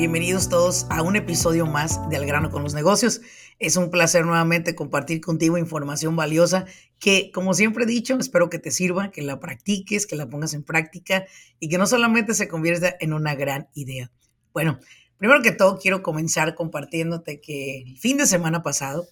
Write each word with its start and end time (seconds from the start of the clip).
Bienvenidos 0.00 0.48
todos 0.48 0.86
a 0.88 1.02
un 1.02 1.14
episodio 1.16 1.66
más 1.66 2.08
de 2.08 2.16
Al 2.16 2.24
grano 2.24 2.50
con 2.50 2.62
los 2.62 2.72
negocios. 2.72 3.20
Es 3.58 3.76
un 3.76 3.90
placer 3.90 4.24
nuevamente 4.24 4.74
compartir 4.74 5.20
contigo 5.20 5.58
información 5.58 6.16
valiosa 6.16 6.64
que, 6.98 7.30
como 7.34 7.52
siempre 7.52 7.84
he 7.84 7.86
dicho, 7.86 8.16
espero 8.18 8.48
que 8.48 8.58
te 8.58 8.70
sirva, 8.70 9.10
que 9.10 9.20
la 9.20 9.40
practiques, 9.40 10.06
que 10.06 10.16
la 10.16 10.30
pongas 10.30 10.54
en 10.54 10.62
práctica 10.62 11.26
y 11.58 11.68
que 11.68 11.76
no 11.76 11.86
solamente 11.86 12.32
se 12.32 12.48
convierta 12.48 12.96
en 12.98 13.12
una 13.12 13.34
gran 13.34 13.68
idea. 13.74 14.10
Bueno, 14.54 14.80
Primero 15.18 15.42
que 15.42 15.52
todo, 15.52 15.78
quiero 15.78 16.02
comenzar 16.02 16.54
compartiéndote 16.54 17.42
que 17.42 17.82
el 17.82 17.98
fin 17.98 18.16
de 18.16 18.24
semana 18.24 18.62
pasado 18.62 19.06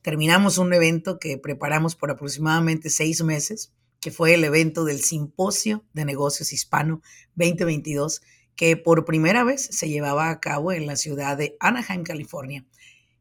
terminamos 0.00 0.56
un 0.56 0.72
evento 0.72 1.18
que 1.18 1.36
preparamos 1.36 1.96
por 1.96 2.10
aproximadamente 2.10 2.88
seis 2.88 3.22
meses, 3.22 3.74
que 4.00 4.10
fue 4.10 4.32
el 4.32 4.44
evento 4.44 4.86
del 4.86 5.02
Simposio 5.02 5.84
de 5.92 6.06
Negocios 6.06 6.54
Hispano 6.54 7.02
2022, 7.34 8.22
que 8.56 8.76
por 8.76 9.04
primera 9.04 9.44
vez 9.44 9.62
se 9.70 9.88
llevaba 9.88 10.30
a 10.30 10.40
cabo 10.40 10.72
en 10.72 10.86
la 10.86 10.96
ciudad 10.96 11.36
de 11.36 11.56
Anaheim, 11.60 12.02
California. 12.02 12.64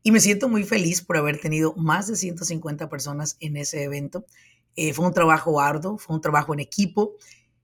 Y 0.03 0.11
me 0.11 0.19
siento 0.19 0.49
muy 0.49 0.63
feliz 0.63 1.01
por 1.01 1.17
haber 1.17 1.39
tenido 1.39 1.73
más 1.75 2.07
de 2.07 2.15
150 2.15 2.89
personas 2.89 3.37
en 3.39 3.57
ese 3.57 3.83
evento. 3.83 4.25
Eh, 4.75 4.93
fue 4.93 5.05
un 5.05 5.13
trabajo 5.13 5.59
arduo, 5.59 5.97
fue 5.97 6.15
un 6.15 6.21
trabajo 6.21 6.53
en 6.53 6.59
equipo 6.59 7.15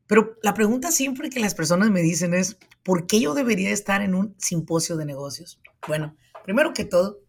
pero 0.08 0.38
la 0.44 0.54
pregunta 0.54 0.92
siempre 0.92 1.30
que 1.30 1.40
las 1.40 1.56
personas 1.56 1.90
me 1.90 2.02
dicen 2.02 2.34
es, 2.34 2.58
¿por 2.84 3.08
qué 3.08 3.20
yo 3.20 3.34
debería 3.34 3.72
estar 3.72 4.02
en 4.02 4.14
un 4.14 4.36
simposio 4.38 4.98
de 4.98 5.06
negocios? 5.06 5.60
Bueno, 5.88 6.16
primero 6.44 6.74
que 6.74 6.86
todo, 6.86 7.22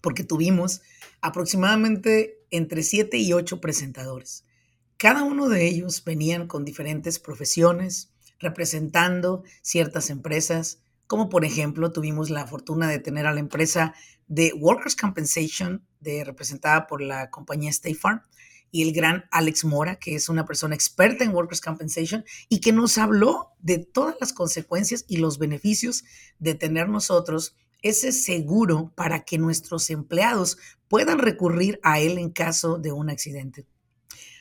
porque 0.00 0.24
tuvimos 0.24 0.82
aproximadamente 1.20 2.40
entre 2.50 2.82
7 2.82 3.16
y 3.18 3.32
8 3.32 3.60
presentadores. 3.60 4.44
Cada 4.96 5.22
uno 5.22 5.48
de 5.48 5.66
ellos 5.66 6.02
venían 6.04 6.48
con 6.48 6.64
diferentes 6.64 7.18
profesiones, 7.18 8.12
representando 8.38 9.42
ciertas 9.62 10.10
empresas, 10.10 10.80
como 11.06 11.28
por 11.28 11.44
ejemplo 11.44 11.92
tuvimos 11.92 12.30
la 12.30 12.46
fortuna 12.46 12.88
de 12.88 12.98
tener 12.98 13.26
a 13.26 13.34
la 13.34 13.40
empresa 13.40 13.94
de 14.26 14.52
Workers' 14.54 14.96
Compensation, 14.96 15.86
de, 16.00 16.24
representada 16.24 16.86
por 16.86 17.00
la 17.00 17.30
compañía 17.30 17.70
State 17.70 17.94
Farm, 17.94 18.22
y 18.70 18.82
el 18.82 18.92
gran 18.92 19.24
Alex 19.30 19.64
Mora, 19.64 19.96
que 19.96 20.14
es 20.14 20.28
una 20.28 20.44
persona 20.44 20.74
experta 20.74 21.24
en 21.24 21.34
Workers' 21.34 21.60
Compensation 21.60 22.24
y 22.48 22.60
que 22.60 22.72
nos 22.72 22.98
habló 22.98 23.52
de 23.58 23.78
todas 23.78 24.16
las 24.20 24.32
consecuencias 24.32 25.04
y 25.08 25.18
los 25.18 25.38
beneficios 25.38 26.04
de 26.38 26.54
tener 26.54 26.88
nosotros 26.88 27.56
ese 27.82 28.12
seguro 28.12 28.92
para 28.96 29.24
que 29.24 29.38
nuestros 29.38 29.90
empleados 29.90 30.58
puedan 30.88 31.18
recurrir 31.18 31.78
a 31.82 32.00
él 32.00 32.18
en 32.18 32.30
caso 32.30 32.78
de 32.78 32.92
un 32.92 33.10
accidente. 33.10 33.66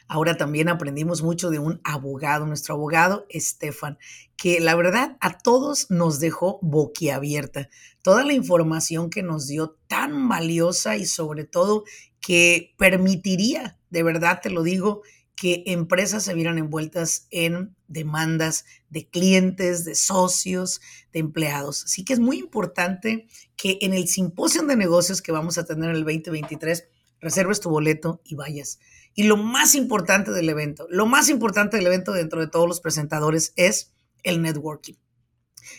Ahora 0.07 0.37
también 0.37 0.69
aprendimos 0.69 1.21
mucho 1.21 1.49
de 1.49 1.59
un 1.59 1.81
abogado, 1.83 2.45
nuestro 2.45 2.75
abogado 2.75 3.25
Estefan, 3.29 3.97
que 4.35 4.59
la 4.59 4.75
verdad 4.75 5.17
a 5.19 5.37
todos 5.37 5.89
nos 5.89 6.19
dejó 6.19 6.59
boquiabierta. 6.61 7.69
Toda 8.01 8.23
la 8.23 8.33
información 8.33 9.09
que 9.09 9.23
nos 9.23 9.47
dio 9.47 9.77
tan 9.87 10.29
valiosa 10.29 10.95
y 10.95 11.05
sobre 11.05 11.45
todo 11.45 11.83
que 12.19 12.73
permitiría 12.77 13.79
de 13.95 14.03
verdad 14.03 14.41
te 14.43 14.49
lo 14.49 14.61
digo, 14.61 15.03
que 15.37 15.63
empresas 15.67 16.23
se 16.23 16.33
vieran 16.33 16.57
envueltas 16.57 17.27
en 17.31 17.77
demandas 17.87 18.65
de 18.89 19.07
clientes, 19.09 19.85
de 19.85 19.95
socios, 19.95 20.81
de 21.13 21.19
empleados. 21.19 21.85
Así 21.85 22.03
que 22.03 22.11
es 22.11 22.19
muy 22.19 22.39
importante 22.39 23.25
que 23.55 23.77
en 23.81 23.93
el 23.93 24.09
simposio 24.09 24.63
de 24.63 24.75
negocios 24.75 25.21
que 25.21 25.31
vamos 25.31 25.57
a 25.57 25.63
tener 25.63 25.91
en 25.91 25.95
el 25.95 26.03
2023, 26.03 26.89
reserves 27.19 27.59
tu 27.59 27.69
boleto 27.69 28.21
y 28.23 28.35
vayas. 28.35 28.79
Y 29.13 29.23
lo 29.23 29.37
más 29.37 29.75
importante 29.75 30.31
del 30.31 30.49
evento, 30.49 30.87
lo 30.89 31.05
más 31.05 31.29
importante 31.29 31.77
del 31.77 31.87
evento 31.87 32.11
dentro 32.11 32.39
de 32.39 32.47
todos 32.47 32.67
los 32.67 32.81
presentadores 32.81 33.53
es 33.55 33.93
el 34.23 34.41
networking. 34.41 34.95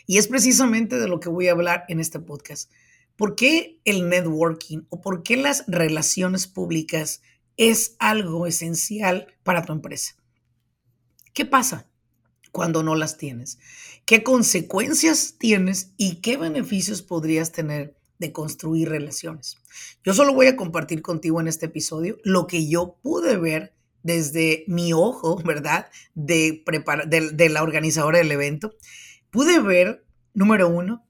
Y 0.06 0.18
es 0.18 0.28
precisamente 0.28 0.98
de 0.98 1.08
lo 1.08 1.20
que 1.20 1.28
voy 1.28 1.48
a 1.48 1.52
hablar 1.52 1.84
en 1.88 2.00
este 2.00 2.18
podcast. 2.18 2.70
¿Por 3.16 3.34
qué 3.34 3.80
el 3.84 4.08
networking 4.08 4.82
o 4.88 5.00
por 5.00 5.22
qué 5.22 5.36
las 5.36 5.64
relaciones 5.66 6.46
públicas 6.46 7.22
es 7.56 7.96
algo 7.98 8.46
esencial 8.46 9.34
para 9.42 9.64
tu 9.64 9.72
empresa. 9.72 10.14
¿Qué 11.32 11.44
pasa 11.44 11.88
cuando 12.52 12.82
no 12.82 12.94
las 12.94 13.16
tienes? 13.16 13.58
¿Qué 14.04 14.22
consecuencias 14.22 15.36
tienes 15.38 15.92
y 15.96 16.16
qué 16.16 16.36
beneficios 16.36 17.02
podrías 17.02 17.52
tener 17.52 17.95
de 18.18 18.32
construir 18.32 18.88
relaciones? 18.88 19.56
Yo 20.04 20.14
solo 20.14 20.34
voy 20.34 20.46
a 20.46 20.56
compartir 20.56 21.02
contigo 21.02 21.40
en 21.40 21.48
este 21.48 21.66
episodio 21.66 22.18
lo 22.24 22.46
que 22.46 22.68
yo 22.68 22.96
pude 23.02 23.36
ver 23.36 23.74
desde 24.02 24.64
mi 24.68 24.92
ojo, 24.92 25.36
¿verdad? 25.44 25.86
De, 26.14 26.64
de, 27.06 27.30
de 27.32 27.48
la 27.48 27.62
organizadora 27.62 28.18
del 28.18 28.32
evento. 28.32 28.74
Pude 29.30 29.60
ver, 29.60 30.04
número 30.34 30.68
uno, 30.68 31.04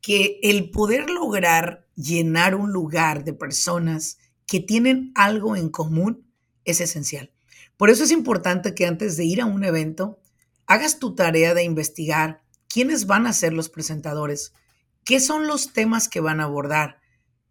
que 0.00 0.40
el 0.42 0.70
poder 0.70 1.10
lograr 1.10 1.86
llenar 1.94 2.54
un 2.54 2.72
lugar 2.72 3.24
de 3.24 3.34
personas 3.34 4.18
que 4.46 4.60
tienen 4.60 5.12
algo 5.14 5.56
en 5.56 5.68
común 5.68 6.26
es 6.64 6.80
esencial. 6.80 7.32
Por 7.76 7.90
eso 7.90 8.04
es 8.04 8.10
importante 8.10 8.74
que 8.74 8.86
antes 8.86 9.16
de 9.16 9.24
ir 9.24 9.40
a 9.40 9.46
un 9.46 9.64
evento, 9.64 10.20
hagas 10.66 10.98
tu 10.98 11.14
tarea 11.14 11.54
de 11.54 11.62
investigar 11.62 12.42
quiénes 12.68 13.06
van 13.06 13.26
a 13.26 13.32
ser 13.32 13.52
los 13.52 13.68
presentadores, 13.68 14.52
qué 15.04 15.20
son 15.20 15.46
los 15.46 15.72
temas 15.72 16.08
que 16.08 16.20
van 16.20 16.40
a 16.40 16.44
abordar. 16.44 17.00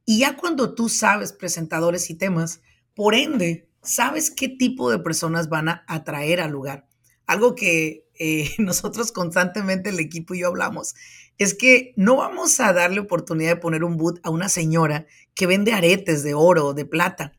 Y 0.05 0.19
ya 0.19 0.37
cuando 0.37 0.73
tú 0.73 0.89
sabes 0.89 1.33
presentadores 1.33 2.09
y 2.09 2.15
temas, 2.15 2.61
por 2.95 3.15
ende, 3.15 3.69
sabes 3.83 4.31
qué 4.31 4.49
tipo 4.49 4.91
de 4.91 4.99
personas 4.99 5.49
van 5.49 5.69
a 5.69 5.83
atraer 5.87 6.41
al 6.41 6.51
lugar. 6.51 6.87
Algo 7.25 7.55
que 7.55 8.07
eh, 8.17 8.51
nosotros 8.57 9.11
constantemente, 9.11 9.89
el 9.89 9.99
equipo 9.99 10.33
y 10.33 10.39
yo 10.39 10.47
hablamos, 10.47 10.95
es 11.37 11.53
que 11.53 11.93
no 11.95 12.17
vamos 12.17 12.59
a 12.59 12.73
darle 12.73 12.99
oportunidad 12.99 13.51
de 13.51 13.61
poner 13.61 13.83
un 13.83 13.97
boot 13.97 14.19
a 14.23 14.29
una 14.29 14.49
señora 14.49 15.05
que 15.33 15.47
vende 15.47 15.71
aretes 15.71 16.21
de 16.21 16.33
oro 16.33 16.73
de 16.73 16.85
plata, 16.85 17.33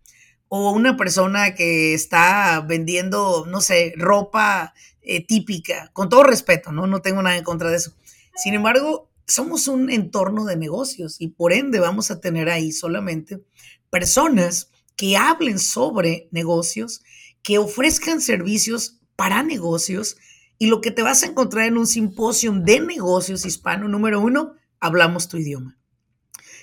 o 0.49 0.72
una 0.72 0.97
persona 0.97 1.54
que 1.54 1.94
está 1.94 2.65
vendiendo, 2.66 3.47
no 3.47 3.60
sé, 3.60 3.93
ropa 3.97 4.75
eh, 5.00 5.25
típica, 5.25 5.91
con 5.93 6.09
todo 6.09 6.25
respeto, 6.25 6.72
¿no? 6.72 6.87
No 6.87 7.03
tengo 7.03 7.22
nada 7.22 7.37
en 7.37 7.44
contra 7.44 7.70
de 7.70 7.76
eso. 7.76 7.94
Sin 8.34 8.54
embargo, 8.54 9.09
somos 9.31 9.69
un 9.69 9.91
entorno 9.91 10.45
de 10.45 10.57
negocios 10.57 11.21
y 11.21 11.29
por 11.29 11.53
ende 11.53 11.81
vamos 11.81 12.11
a 12.11 12.21
tener 12.21 12.49
ahí 12.49 12.73
solamente 12.73 13.43
personas 13.91 14.71
que 14.97 15.17
hablen 15.17 15.59
sobre 15.59 16.29
negocios, 16.31 17.03
que 17.43 17.59
ofrezcan 17.59 18.21
servicios 18.21 19.01
para 19.17 19.43
negocios 19.43 20.17
y 20.59 20.67
lo 20.67 20.81
que 20.81 20.91
te 20.91 21.03
vas 21.03 21.23
a 21.23 21.27
encontrar 21.27 21.67
en 21.67 21.79
un 21.79 21.87
simposio 21.87 22.53
de 22.53 22.81
negocios 22.81 23.47
hispano 23.47 23.89
número 23.89 24.21
uno, 24.21 24.55
hablamos 24.79 25.29
tu 25.29 25.39
idioma. 25.39 25.79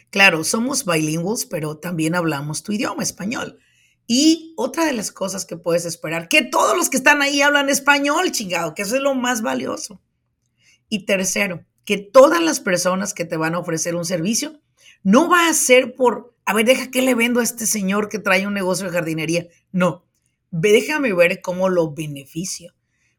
Claro, 0.09 0.43
somos 0.43 0.85
bilingües, 0.85 1.45
pero 1.45 1.77
también 1.77 2.15
hablamos 2.15 2.63
tu 2.63 2.71
idioma, 2.71 3.03
español. 3.03 3.59
Y 4.05 4.53
otra 4.55 4.85
de 4.85 4.93
las 4.93 5.11
cosas 5.11 5.45
que 5.45 5.57
puedes 5.57 5.85
esperar, 5.85 6.29
que 6.29 6.43
todos 6.43 6.77
los 6.77 6.89
que 6.89 6.97
están 6.97 7.21
ahí 7.21 7.41
hablan 7.41 7.69
español, 7.69 8.31
chingado, 8.31 8.73
que 8.73 8.83
eso 8.83 8.95
es 8.95 9.01
lo 9.01 9.15
más 9.15 9.41
valioso. 9.41 10.01
Y 10.87 11.05
tercero, 11.05 11.65
que 11.87 11.97
todas 11.97 12.43
las 12.43 12.59
personas 12.59 13.13
que 13.13 13.23
te 13.23 13.37
van 13.37 13.55
a 13.55 13.59
ofrecer 13.59 13.95
un 13.95 14.03
servicio 14.03 14.59
no 15.03 15.29
va 15.29 15.47
a 15.47 15.53
ser 15.53 15.95
por, 15.95 16.35
a 16.45 16.53
ver, 16.53 16.65
deja 16.65 16.91
que 16.91 17.01
le 17.01 17.15
vendo 17.15 17.39
a 17.39 17.43
este 17.43 17.65
señor 17.65 18.09
que 18.09 18.19
trae 18.19 18.45
un 18.45 18.53
negocio 18.53 18.85
de 18.85 18.91
jardinería. 18.91 19.47
No, 19.71 20.05
déjame 20.51 21.13
ver 21.13 21.39
cómo 21.39 21.69
lo 21.69 21.93
beneficio. 21.93 22.73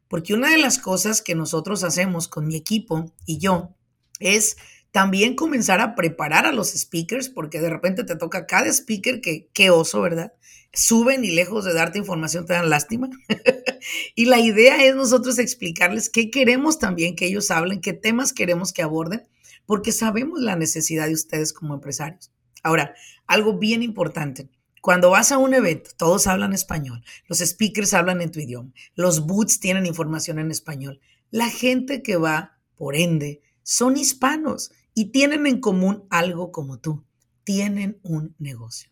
Porque 0.07 0.35
una 0.35 0.51
de 0.51 0.59
las 0.59 0.77
cosas 0.77 1.23
que 1.23 1.33
nosotros 1.33 1.83
hacemos 1.83 2.27
con 2.27 2.45
mi 2.45 2.55
equipo 2.55 3.11
y 3.25 3.39
yo 3.39 3.75
es 4.19 4.55
también 4.91 5.35
comenzar 5.35 5.81
a 5.81 5.95
preparar 5.95 6.45
a 6.45 6.51
los 6.51 6.69
speakers, 6.71 7.29
porque 7.29 7.61
de 7.61 7.69
repente 7.69 8.03
te 8.03 8.15
toca 8.15 8.47
cada 8.47 8.71
speaker 8.71 9.21
que, 9.21 9.49
qué 9.53 9.69
oso, 9.69 10.01
¿verdad? 10.01 10.33
Suben 10.73 11.23
y 11.23 11.31
lejos 11.31 11.65
de 11.65 11.73
darte 11.73 11.99
información 11.99 12.45
te 12.45 12.53
dan 12.53 12.69
lástima. 12.69 13.09
y 14.15 14.25
la 14.25 14.39
idea 14.39 14.83
es 14.83 14.95
nosotros 14.95 15.39
explicarles 15.39 16.09
qué 16.09 16.29
queremos 16.29 16.79
también 16.79 17.15
que 17.15 17.25
ellos 17.25 17.51
hablen, 17.51 17.81
qué 17.81 17.93
temas 17.93 18.33
queremos 18.33 18.73
que 18.73 18.81
aborden, 18.81 19.23
porque 19.65 19.91
sabemos 19.91 20.41
la 20.41 20.55
necesidad 20.55 21.07
de 21.07 21.13
ustedes 21.13 21.53
como 21.53 21.75
empresarios. 21.75 22.31
Ahora, 22.63 22.95
algo 23.27 23.57
bien 23.57 23.83
importante. 23.83 24.49
Cuando 24.81 25.11
vas 25.11 25.31
a 25.31 25.37
un 25.37 25.53
evento, 25.53 25.91
todos 25.97 26.25
hablan 26.25 26.53
español, 26.53 27.03
los 27.27 27.39
speakers 27.39 27.93
hablan 27.93 28.21
en 28.21 28.31
tu 28.31 28.39
idioma, 28.39 28.71
los 28.95 29.25
booths 29.25 29.59
tienen 29.59 29.85
información 29.85 30.39
en 30.39 30.51
español. 30.51 31.01
La 31.31 31.49
gente 31.49 32.01
que 32.01 32.15
va, 32.15 32.57
por 32.77 32.95
ende, 32.95 33.41
son 33.61 33.97
hispanos 33.97 34.71
y 34.99 35.13
tienen 35.13 35.47
en 35.47 35.61
común 35.61 36.03
algo 36.09 36.51
como 36.51 36.77
tú, 36.81 37.05
tienen 37.45 38.01
un 38.03 38.35
negocio. 38.37 38.91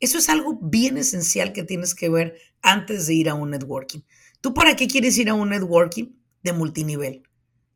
Eso 0.00 0.16
es 0.16 0.30
algo 0.30 0.58
bien 0.62 0.96
esencial 0.96 1.52
que 1.52 1.64
tienes 1.64 1.94
que 1.94 2.08
ver 2.08 2.38
antes 2.62 3.06
de 3.06 3.12
ir 3.12 3.28
a 3.28 3.34
un 3.34 3.50
networking. 3.50 4.00
¿Tú 4.40 4.54
para 4.54 4.74
qué 4.74 4.88
quieres 4.88 5.18
ir 5.18 5.28
a 5.28 5.34
un 5.34 5.50
networking 5.50 6.14
de 6.42 6.54
multinivel? 6.54 7.24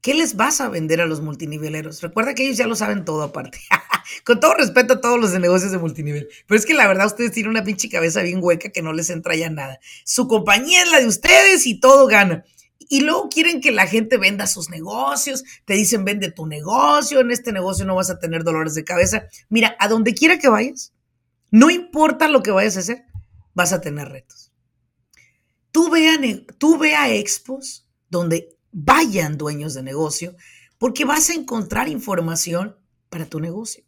¿Qué 0.00 0.14
les 0.14 0.34
vas 0.34 0.62
a 0.62 0.70
vender 0.70 1.02
a 1.02 1.06
los 1.06 1.20
multiniveleros? 1.20 2.00
Recuerda 2.00 2.34
que 2.34 2.44
ellos 2.44 2.56
ya 2.56 2.66
lo 2.66 2.74
saben 2.74 3.04
todo 3.04 3.22
aparte. 3.22 3.60
Con 4.24 4.40
todo 4.40 4.54
respeto 4.54 4.94
a 4.94 5.00
todos 5.02 5.20
los 5.20 5.32
de 5.32 5.38
negocios 5.38 5.72
de 5.72 5.78
multinivel. 5.78 6.30
Pero 6.46 6.58
es 6.58 6.64
que 6.64 6.72
la 6.72 6.88
verdad 6.88 7.04
ustedes 7.04 7.32
tienen 7.32 7.50
una 7.50 7.64
pinche 7.64 7.90
cabeza 7.90 8.22
bien 8.22 8.38
hueca 8.42 8.70
que 8.70 8.80
no 8.80 8.94
les 8.94 9.10
entra 9.10 9.36
ya 9.36 9.50
nada. 9.50 9.78
Su 10.06 10.26
compañía 10.26 10.84
es 10.84 10.90
la 10.90 11.00
de 11.00 11.06
ustedes 11.06 11.66
y 11.66 11.78
todo 11.78 12.06
gana. 12.06 12.46
Y 12.92 13.00
luego 13.00 13.30
quieren 13.30 13.62
que 13.62 13.72
la 13.72 13.86
gente 13.86 14.18
venda 14.18 14.46
sus 14.46 14.68
negocios. 14.68 15.44
Te 15.64 15.72
dicen, 15.72 16.04
vende 16.04 16.30
tu 16.30 16.44
negocio. 16.44 17.20
En 17.20 17.30
este 17.30 17.50
negocio 17.50 17.86
no 17.86 17.94
vas 17.94 18.10
a 18.10 18.18
tener 18.18 18.44
dolores 18.44 18.74
de 18.74 18.84
cabeza. 18.84 19.28
Mira, 19.48 19.74
a 19.78 19.88
donde 19.88 20.12
quiera 20.12 20.38
que 20.38 20.50
vayas, 20.50 20.92
no 21.50 21.70
importa 21.70 22.28
lo 22.28 22.42
que 22.42 22.50
vayas 22.50 22.76
a 22.76 22.80
hacer, 22.80 23.06
vas 23.54 23.72
a 23.72 23.80
tener 23.80 24.10
retos. 24.10 24.52
Tú 25.70 25.88
ve 25.88 26.06
a, 26.06 26.18
tú 26.58 26.84
expos 26.84 27.88
donde 28.10 28.58
vayan 28.72 29.38
dueños 29.38 29.72
de 29.72 29.82
negocio, 29.82 30.36
porque 30.76 31.06
vas 31.06 31.30
a 31.30 31.32
encontrar 31.32 31.88
información 31.88 32.76
para 33.08 33.24
tu 33.24 33.40
negocio. 33.40 33.84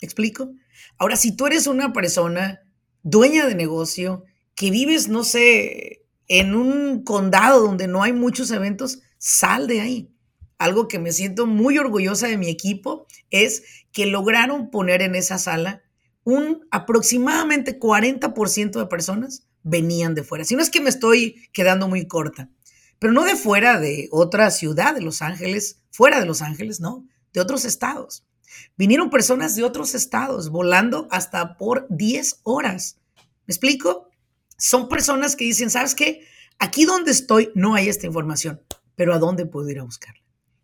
¿Me 0.00 0.06
explico? 0.06 0.52
Ahora, 0.96 1.16
si 1.16 1.34
tú 1.34 1.48
eres 1.48 1.66
una 1.66 1.92
persona 1.92 2.60
dueña 3.02 3.46
de 3.46 3.56
negocio, 3.56 4.22
que 4.54 4.70
vives, 4.70 5.08
no 5.08 5.24
sé, 5.24 6.04
en 6.28 6.54
un 6.54 7.02
condado 7.02 7.60
donde 7.60 7.88
no 7.88 8.02
hay 8.02 8.12
muchos 8.12 8.50
eventos, 8.50 9.00
sal 9.18 9.66
de 9.66 9.80
ahí. 9.80 10.10
Algo 10.58 10.88
que 10.88 10.98
me 10.98 11.12
siento 11.12 11.46
muy 11.46 11.78
orgullosa 11.78 12.26
de 12.26 12.36
mi 12.36 12.48
equipo 12.48 13.06
es 13.30 13.62
que 13.92 14.06
lograron 14.06 14.70
poner 14.70 15.02
en 15.02 15.14
esa 15.14 15.38
sala 15.38 15.82
un 16.24 16.66
aproximadamente 16.70 17.78
40% 17.78 18.78
de 18.78 18.86
personas 18.86 19.46
venían 19.62 20.14
de 20.14 20.24
fuera. 20.24 20.44
Si 20.44 20.56
no 20.56 20.62
es 20.62 20.70
que 20.70 20.80
me 20.80 20.90
estoy 20.90 21.48
quedando 21.52 21.88
muy 21.88 22.06
corta 22.06 22.50
pero 22.98 23.12
no 23.12 23.24
de 23.24 23.36
fuera 23.36 23.78
de 23.78 24.08
otra 24.10 24.50
ciudad 24.50 24.94
de 24.94 25.00
Los 25.00 25.22
Ángeles, 25.22 25.80
fuera 25.90 26.20
de 26.20 26.26
Los 26.26 26.42
Ángeles, 26.42 26.80
no, 26.80 27.06
de 27.32 27.40
otros 27.40 27.64
estados. 27.64 28.24
Vinieron 28.76 29.10
personas 29.10 29.54
de 29.54 29.64
otros 29.64 29.94
estados 29.94 30.50
volando 30.50 31.06
hasta 31.10 31.56
por 31.56 31.86
10 31.90 32.40
horas. 32.42 32.98
¿Me 33.46 33.52
explico? 33.52 34.07
Son 34.58 34.88
personas 34.88 35.36
que 35.36 35.44
dicen, 35.44 35.70
¿sabes 35.70 35.94
qué? 35.94 36.26
Aquí 36.58 36.84
donde 36.84 37.12
estoy 37.12 37.52
no 37.54 37.74
hay 37.74 37.88
esta 37.88 38.06
información, 38.06 38.60
pero 38.96 39.14
¿a 39.14 39.18
dónde 39.18 39.46
puedo 39.46 39.70
ir 39.70 39.78
a 39.78 39.84
buscarla? 39.84 40.20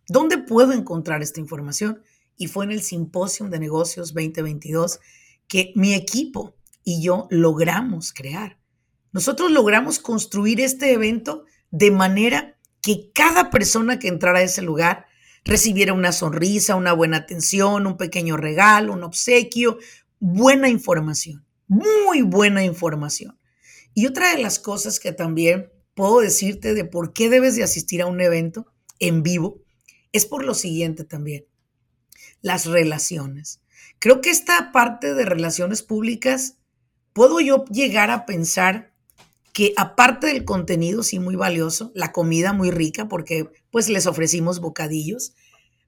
¿Dónde 0.08 0.38
puedo 0.38 0.72
encontrar 0.72 1.22
esta 1.22 1.38
información? 1.38 2.02
Y 2.36 2.48
fue 2.48 2.64
en 2.64 2.72
el 2.72 2.82
Simposio 2.82 3.48
de 3.48 3.60
Negocios 3.60 4.12
2022 4.12 4.98
que 5.46 5.72
mi 5.76 5.94
equipo 5.94 6.56
y 6.82 7.02
yo 7.02 7.28
logramos 7.30 8.12
crear. 8.12 8.58
Nosotros 9.12 9.52
logramos 9.52 10.00
construir 10.00 10.60
este 10.60 10.92
evento 10.92 11.44
de 11.70 11.92
manera 11.92 12.58
que 12.82 13.12
cada 13.14 13.50
persona 13.50 14.00
que 14.00 14.08
entrara 14.08 14.40
a 14.40 14.42
ese 14.42 14.60
lugar 14.60 15.06
recibiera 15.44 15.92
una 15.92 16.10
sonrisa, 16.10 16.74
una 16.74 16.92
buena 16.92 17.18
atención, 17.18 17.86
un 17.86 17.96
pequeño 17.96 18.36
regalo, 18.36 18.92
un 18.92 19.04
obsequio, 19.04 19.78
buena 20.18 20.68
información, 20.68 21.46
muy 21.68 22.22
buena 22.22 22.64
información. 22.64 23.38
Y 23.94 24.06
otra 24.06 24.34
de 24.34 24.42
las 24.42 24.58
cosas 24.58 25.00
que 25.00 25.12
también 25.12 25.70
puedo 25.94 26.20
decirte 26.20 26.74
de 26.74 26.84
por 26.84 27.12
qué 27.12 27.30
debes 27.30 27.56
de 27.56 27.62
asistir 27.62 28.02
a 28.02 28.06
un 28.06 28.20
evento 28.20 28.66
en 28.98 29.22
vivo 29.22 29.62
es 30.12 30.26
por 30.26 30.44
lo 30.44 30.54
siguiente 30.54 31.04
también, 31.04 31.46
las 32.42 32.66
relaciones. 32.66 33.60
Creo 33.98 34.20
que 34.20 34.30
esta 34.30 34.72
parte 34.72 35.14
de 35.14 35.24
relaciones 35.24 35.82
públicas, 35.82 36.56
puedo 37.12 37.40
yo 37.40 37.64
llegar 37.66 38.10
a 38.10 38.26
pensar 38.26 38.92
que 39.52 39.72
aparte 39.76 40.26
del 40.26 40.44
contenido, 40.44 41.02
sí, 41.02 41.20
muy 41.20 41.36
valioso, 41.36 41.92
la 41.94 42.12
comida 42.12 42.52
muy 42.52 42.70
rica, 42.72 43.08
porque 43.08 43.48
pues 43.70 43.88
les 43.88 44.06
ofrecimos 44.06 44.60
bocadillos, 44.60 45.34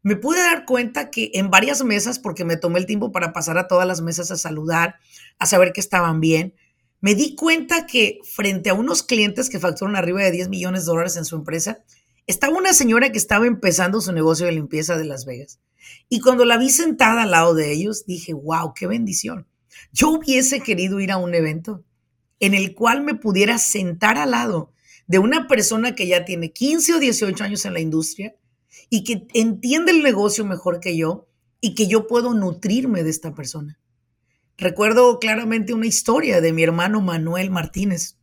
me 0.02 0.14
pude 0.14 0.38
dar 0.38 0.64
cuenta 0.66 1.10
que 1.10 1.32
en 1.34 1.50
varias 1.50 1.82
mesas, 1.84 2.20
porque 2.20 2.44
me 2.44 2.56
tomé 2.56 2.78
el 2.78 2.86
tiempo 2.86 3.10
para 3.10 3.32
pasar 3.32 3.58
a 3.58 3.66
todas 3.66 3.88
las 3.88 4.02
mesas 4.02 4.30
a 4.30 4.36
saludar, 4.36 4.96
a 5.40 5.46
saber 5.46 5.72
que 5.72 5.80
estaban 5.80 6.20
bien, 6.20 6.54
me 7.00 7.14
di 7.14 7.34
cuenta 7.34 7.86
que 7.86 8.18
frente 8.24 8.70
a 8.70 8.74
unos 8.74 9.02
clientes 9.02 9.50
que 9.50 9.60
facturan 9.60 9.96
arriba 9.96 10.22
de 10.22 10.30
10 10.30 10.48
millones 10.48 10.84
de 10.84 10.90
dólares 10.90 11.16
en 11.16 11.24
su 11.24 11.36
empresa, 11.36 11.84
estaba 12.26 12.56
una 12.56 12.72
señora 12.72 13.12
que 13.12 13.18
estaba 13.18 13.46
empezando 13.46 14.00
su 14.00 14.12
negocio 14.12 14.46
de 14.46 14.52
limpieza 14.52 14.96
de 14.96 15.04
Las 15.04 15.24
Vegas. 15.26 15.60
Y 16.08 16.20
cuando 16.20 16.44
la 16.44 16.56
vi 16.56 16.70
sentada 16.70 17.22
al 17.22 17.30
lado 17.30 17.54
de 17.54 17.72
ellos, 17.72 18.06
dije, 18.06 18.32
wow, 18.32 18.74
qué 18.74 18.86
bendición. 18.86 19.46
Yo 19.92 20.10
hubiese 20.10 20.60
querido 20.60 21.00
ir 21.00 21.12
a 21.12 21.18
un 21.18 21.34
evento 21.34 21.84
en 22.40 22.54
el 22.54 22.74
cual 22.74 23.02
me 23.02 23.14
pudiera 23.14 23.58
sentar 23.58 24.18
al 24.18 24.32
lado 24.32 24.72
de 25.06 25.18
una 25.18 25.46
persona 25.46 25.94
que 25.94 26.06
ya 26.06 26.24
tiene 26.24 26.52
15 26.52 26.94
o 26.94 26.98
18 26.98 27.44
años 27.44 27.64
en 27.64 27.74
la 27.74 27.80
industria 27.80 28.34
y 28.90 29.04
que 29.04 29.26
entiende 29.34 29.92
el 29.92 30.02
negocio 30.02 30.44
mejor 30.44 30.80
que 30.80 30.96
yo 30.96 31.28
y 31.60 31.74
que 31.74 31.86
yo 31.86 32.06
puedo 32.06 32.34
nutrirme 32.34 33.04
de 33.04 33.10
esta 33.10 33.34
persona. 33.34 33.78
Recuerdo 34.58 35.18
claramente 35.18 35.74
una 35.74 35.86
historia 35.86 36.40
de 36.40 36.52
mi 36.52 36.62
hermano 36.62 37.02
Manuel 37.02 37.50
Martínez. 37.50 38.16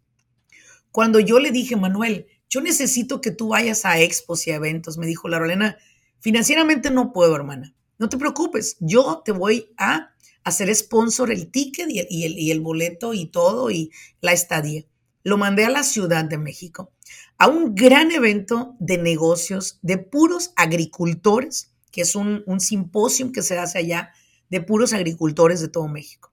Cuando 0.91 1.19
yo 1.19 1.39
le 1.39 1.51
dije, 1.51 1.75
Manuel, 1.75 2.25
yo 2.49 2.61
necesito 2.61 3.21
que 3.21 3.29
tú 3.29 3.49
vayas 3.49 3.85
a 3.85 3.99
expos 3.99 4.47
y 4.47 4.51
a 4.51 4.55
eventos, 4.55 4.97
me 4.97 5.05
dijo 5.05 5.27
la 5.27 5.37
Rolena, 5.37 5.77
financieramente 6.19 6.89
no 6.89 7.13
puedo, 7.13 7.35
hermana. 7.35 7.75
No 7.99 8.09
te 8.09 8.17
preocupes, 8.17 8.77
yo 8.79 9.21
te 9.23 9.31
voy 9.31 9.73
a 9.77 10.11
hacer 10.43 10.73
sponsor 10.75 11.31
el 11.31 11.51
ticket 11.51 11.89
y 11.89 11.99
el, 11.99 12.07
y 12.39 12.51
el, 12.51 12.61
boleto 12.61 13.13
y 13.13 13.27
todo 13.27 13.69
y 13.69 13.91
la 14.19 14.33
estadía. 14.33 14.83
Lo 15.23 15.37
mandé 15.37 15.65
a 15.65 15.69
la 15.69 15.83
Ciudad 15.83 16.25
de 16.25 16.39
México, 16.39 16.91
a 17.37 17.47
un 17.47 17.75
gran 17.75 18.11
evento 18.11 18.75
de 18.79 18.97
negocios 18.97 19.77
de 19.83 19.99
puros 19.99 20.51
agricultores, 20.55 21.71
que 21.91 22.01
es 22.01 22.15
un, 22.15 22.43
un 22.47 22.59
simposio 22.59 23.31
que 23.31 23.43
se 23.43 23.57
hace 23.59 23.77
allá 23.77 24.11
de 24.53 24.61
puros 24.61 24.93
agricultores 24.93 25.61
de 25.61 25.67
todo 25.67 25.87
México. 25.87 26.31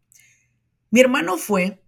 Mi 0.90 1.00
hermano 1.00 1.38
fue 1.38 1.82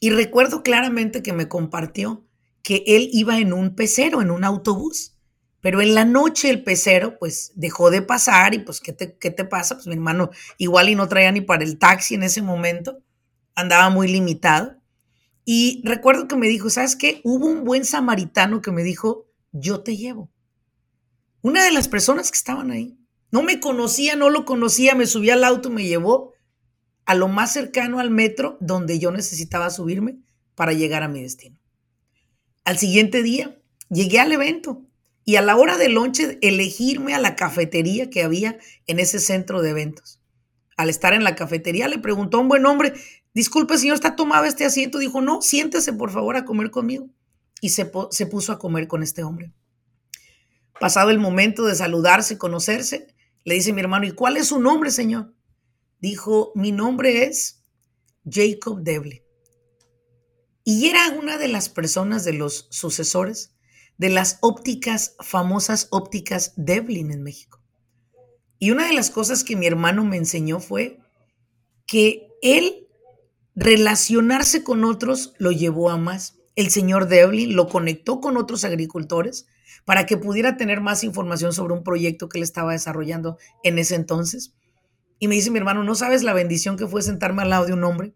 y 0.00 0.10
recuerdo 0.10 0.62
claramente 0.62 1.22
que 1.22 1.32
me 1.32 1.48
compartió 1.48 2.26
que 2.62 2.84
él 2.86 3.08
iba 3.14 3.38
en 3.38 3.54
un 3.54 3.74
pecero, 3.74 4.20
en 4.20 4.30
un 4.30 4.44
autobús. 4.44 5.16
Pero 5.62 5.80
en 5.80 5.94
la 5.94 6.04
noche 6.04 6.50
el 6.50 6.62
pecero 6.62 7.18
pues 7.18 7.52
dejó 7.54 7.90
de 7.90 8.02
pasar 8.02 8.52
y 8.52 8.58
pues 8.58 8.80
¿qué 8.80 8.92
te, 8.92 9.16
qué 9.16 9.30
te 9.30 9.46
pasa? 9.46 9.76
Pues 9.76 9.86
mi 9.86 9.94
hermano 9.94 10.30
igual 10.58 10.90
y 10.90 10.94
no 10.94 11.08
traía 11.08 11.32
ni 11.32 11.40
para 11.40 11.64
el 11.64 11.78
taxi 11.78 12.16
en 12.16 12.22
ese 12.22 12.42
momento, 12.42 12.98
andaba 13.54 13.88
muy 13.88 14.08
limitado. 14.08 14.76
Y 15.46 15.80
recuerdo 15.86 16.28
que 16.28 16.36
me 16.36 16.48
dijo, 16.48 16.68
¿sabes 16.68 16.96
qué? 16.96 17.22
Hubo 17.24 17.46
un 17.46 17.64
buen 17.64 17.86
samaritano 17.86 18.60
que 18.60 18.72
me 18.72 18.82
dijo, 18.82 19.26
yo 19.52 19.82
te 19.82 19.96
llevo. 19.96 20.30
Una 21.40 21.64
de 21.64 21.72
las 21.72 21.88
personas 21.88 22.30
que 22.30 22.36
estaban 22.36 22.70
ahí. 22.70 22.98
No 23.32 23.42
me 23.42 23.60
conocía, 23.60 24.14
no 24.14 24.30
lo 24.30 24.44
conocía, 24.44 24.94
me 24.94 25.06
subí 25.06 25.30
al 25.30 25.42
auto, 25.42 25.70
me 25.70 25.86
llevó 25.86 26.34
a 27.06 27.14
lo 27.14 27.28
más 27.28 27.52
cercano 27.52 27.98
al 27.98 28.10
metro 28.10 28.58
donde 28.60 28.98
yo 28.98 29.10
necesitaba 29.10 29.70
subirme 29.70 30.18
para 30.54 30.74
llegar 30.74 31.02
a 31.02 31.08
mi 31.08 31.22
destino. 31.22 31.58
Al 32.64 32.78
siguiente 32.78 33.22
día 33.22 33.58
llegué 33.88 34.20
al 34.20 34.32
evento 34.32 34.82
y 35.24 35.36
a 35.36 35.42
la 35.42 35.56
hora 35.56 35.78
del 35.78 35.94
lonche 35.94 36.38
elegirme 36.42 37.14
a 37.14 37.18
la 37.18 37.34
cafetería 37.34 38.10
que 38.10 38.22
había 38.22 38.58
en 38.86 38.98
ese 38.98 39.18
centro 39.18 39.62
de 39.62 39.70
eventos. 39.70 40.20
Al 40.76 40.90
estar 40.90 41.14
en 41.14 41.24
la 41.24 41.34
cafetería 41.34 41.88
le 41.88 41.98
preguntó 41.98 42.36
a 42.36 42.40
un 42.40 42.48
buen 42.48 42.66
hombre, 42.66 42.92
disculpe 43.32 43.78
señor, 43.78 43.94
¿está 43.94 44.14
tomado 44.14 44.44
este 44.44 44.66
asiento? 44.66 44.98
Dijo, 44.98 45.22
no, 45.22 45.40
siéntese 45.40 45.94
por 45.94 46.10
favor 46.10 46.36
a 46.36 46.44
comer 46.44 46.70
conmigo. 46.70 47.08
Y 47.62 47.70
se, 47.70 47.90
se 48.10 48.26
puso 48.26 48.52
a 48.52 48.58
comer 48.58 48.88
con 48.88 49.02
este 49.02 49.22
hombre. 49.22 49.52
Pasado 50.80 51.10
el 51.10 51.18
momento 51.18 51.64
de 51.64 51.76
saludarse 51.76 52.36
conocerse, 52.36 53.06
le 53.44 53.54
dice 53.54 53.72
mi 53.72 53.80
hermano, 53.80 54.06
¿y 54.06 54.12
cuál 54.12 54.36
es 54.36 54.48
su 54.48 54.60
nombre, 54.60 54.90
señor? 54.90 55.34
Dijo, 56.00 56.52
mi 56.54 56.72
nombre 56.72 57.24
es 57.24 57.64
Jacob 58.28 58.82
Deble. 58.82 59.24
Y 60.64 60.88
era 60.88 61.10
una 61.10 61.38
de 61.38 61.48
las 61.48 61.68
personas 61.68 62.24
de 62.24 62.34
los 62.34 62.68
sucesores 62.70 63.52
de 63.98 64.08
las 64.08 64.38
ópticas, 64.40 65.14
famosas 65.20 65.88
ópticas 65.90 66.54
Devlin 66.56 67.12
en 67.12 67.22
México. 67.22 67.62
Y 68.58 68.70
una 68.70 68.86
de 68.86 68.94
las 68.94 69.10
cosas 69.10 69.44
que 69.44 69.56
mi 69.56 69.66
hermano 69.66 70.04
me 70.04 70.16
enseñó 70.16 70.60
fue 70.60 70.98
que 71.86 72.28
él 72.42 72.88
relacionarse 73.54 74.64
con 74.64 74.84
otros 74.84 75.34
lo 75.38 75.52
llevó 75.52 75.90
a 75.90 75.98
más. 75.98 76.38
El 76.54 76.70
señor 76.70 77.08
Devlin 77.08 77.54
lo 77.54 77.68
conectó 77.68 78.20
con 78.20 78.36
otros 78.36 78.64
agricultores 78.64 79.46
para 79.84 80.06
que 80.06 80.16
pudiera 80.16 80.56
tener 80.56 80.80
más 80.80 81.04
información 81.04 81.52
sobre 81.52 81.74
un 81.74 81.84
proyecto 81.84 82.28
que 82.28 82.38
él 82.38 82.44
estaba 82.44 82.72
desarrollando 82.72 83.38
en 83.62 83.78
ese 83.78 83.94
entonces. 83.94 84.54
Y 85.18 85.28
me 85.28 85.34
dice 85.34 85.50
mi 85.50 85.58
hermano, 85.58 85.84
no 85.84 85.94
sabes 85.94 86.22
la 86.22 86.34
bendición 86.34 86.76
que 86.76 86.86
fue 86.86 87.02
sentarme 87.02 87.42
al 87.42 87.50
lado 87.50 87.66
de 87.66 87.72
un 87.72 87.84
hombre 87.84 88.14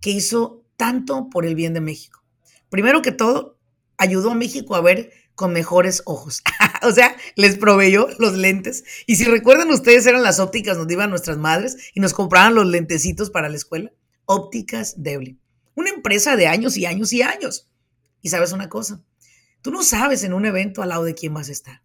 que 0.00 0.10
hizo 0.10 0.64
tanto 0.76 1.28
por 1.30 1.46
el 1.46 1.54
bien 1.54 1.74
de 1.74 1.80
México. 1.80 2.24
Primero 2.70 3.02
que 3.02 3.12
todo, 3.12 3.58
ayudó 3.98 4.30
a 4.30 4.34
México 4.34 4.74
a 4.74 4.80
ver 4.80 5.12
con 5.34 5.52
mejores 5.52 6.02
ojos. 6.06 6.42
o 6.82 6.92
sea, 6.92 7.16
les 7.36 7.56
proveyó 7.56 8.08
los 8.18 8.36
lentes. 8.36 8.84
Y 9.06 9.16
si 9.16 9.24
recuerdan 9.24 9.70
ustedes, 9.70 10.06
eran 10.06 10.22
las 10.22 10.40
ópticas 10.40 10.76
donde 10.76 10.94
iban 10.94 11.10
nuestras 11.10 11.38
madres 11.38 11.76
y 11.94 12.00
nos 12.00 12.14
compraban 12.14 12.54
los 12.54 12.66
lentecitos 12.66 13.30
para 13.30 13.48
la 13.48 13.56
escuela. 13.56 13.92
Ópticas 14.24 15.02
Deble. 15.02 15.36
Una 15.74 15.90
empresa 15.90 16.36
de 16.36 16.46
años 16.46 16.76
y 16.76 16.86
años 16.86 17.12
y 17.12 17.22
años. 17.22 17.68
Y 18.22 18.28
sabes 18.28 18.52
una 18.52 18.68
cosa, 18.68 19.02
tú 19.62 19.70
no 19.70 19.82
sabes 19.82 20.24
en 20.24 20.32
un 20.32 20.46
evento 20.46 20.82
al 20.82 20.90
lado 20.90 21.04
de 21.04 21.14
quién 21.14 21.34
vas 21.34 21.48
a 21.48 21.52
estar. 21.52 21.82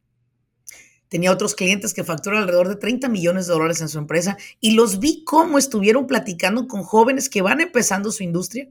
Tenía 1.07 1.31
otros 1.31 1.55
clientes 1.55 1.93
que 1.93 2.03
facturan 2.03 2.41
alrededor 2.41 2.67
de 2.67 2.75
30 2.75 3.09
millones 3.09 3.47
de 3.47 3.53
dólares 3.53 3.81
en 3.81 3.89
su 3.89 3.99
empresa 3.99 4.37
y 4.59 4.71
los 4.71 4.99
vi 4.99 5.23
cómo 5.23 5.57
estuvieron 5.57 6.07
platicando 6.07 6.67
con 6.67 6.83
jóvenes 6.83 7.29
que 7.29 7.41
van 7.41 7.61
empezando 7.61 8.11
su 8.11 8.23
industria 8.23 8.69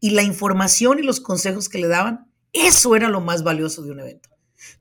y 0.00 0.10
la 0.10 0.22
información 0.22 0.98
y 0.98 1.02
los 1.02 1.20
consejos 1.20 1.68
que 1.68 1.78
le 1.78 1.88
daban, 1.88 2.30
eso 2.52 2.96
era 2.96 3.08
lo 3.08 3.20
más 3.20 3.42
valioso 3.42 3.82
de 3.82 3.90
un 3.90 4.00
evento. 4.00 4.30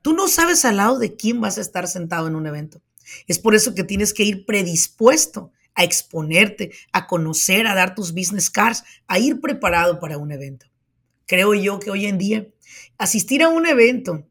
Tú 0.02 0.13
no 0.13 0.28
sabes 0.28 0.63
al 0.66 0.78
lado 0.78 1.00
de 1.00 1.16
quién 1.16 1.42
vas 1.42 1.58
a 1.58 1.62
estar 1.62 1.88
sentado 1.88 2.28
en 2.28 2.36
un 2.36 2.48
evento. 2.48 2.82
Es 3.28 3.40
por 3.40 3.56
eso 3.56 3.75
que 3.75 3.84
tienes 3.84 4.13
que 4.13 4.24
ir 4.24 4.46
predispuesto 4.46 5.52
a 5.75 5.84
exponerte, 5.84 6.72
a 6.92 7.08
conocer, 7.08 7.68
a 7.68 7.75
dar 7.75 7.96
tus 7.96 8.13
business 8.13 8.50
cards, 8.50 8.84
a 9.08 9.20
ir 9.20 9.42
preparado 9.42 10.00
para 10.00 10.18
un 10.18 10.32
evento. 10.32 10.68
Creo 11.25 11.54
yo 11.54 11.80
que 11.80 11.92
hoy 11.92 12.06
en 12.06 12.18
día 12.18 12.48
asistir 12.98 13.44
a 13.44 13.50
un 13.50 13.65
evento, 13.65 14.27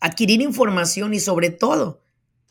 adquirir 0.00 0.40
información 0.40 1.14
y 1.14 1.20
sobre 1.20 1.50
todo 1.50 2.02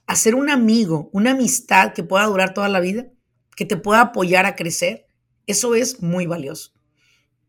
hacer 0.08 0.36
un 0.36 0.50
amigo, 0.50 1.10
una 1.14 1.32
amistad 1.32 1.94
que 1.94 2.04
pueda 2.04 2.26
durar 2.26 2.54
toda 2.54 2.70
la 2.70 2.80
vida, 2.80 3.08
que 3.56 3.66
te 3.66 3.78
pueda 3.78 4.02
apoyar 4.02 4.46
a 4.46 4.56
crecer, 4.56 5.08
eso 5.48 5.76
es 5.76 6.02
muy 6.02 6.26
valioso. 6.26 6.72